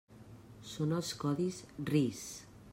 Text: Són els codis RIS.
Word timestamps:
Són 0.69 0.95
els 1.01 1.13
codis 1.25 1.61
RIS. 1.93 2.27